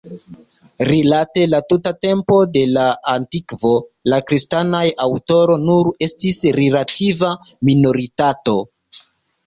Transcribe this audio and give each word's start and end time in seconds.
Rilate 0.89 1.43
la 1.49 1.59
tuta 1.73 1.91
tempo 2.05 2.37
de 2.55 2.63
la 2.79 2.87
antikvo 3.13 3.75
la 4.15 4.21
kristanaj 4.31 4.83
aŭtoroj 5.07 5.61
nur 5.69 5.95
estis 6.11 6.45
relativa 6.61 7.35
minoritato. 7.73 8.63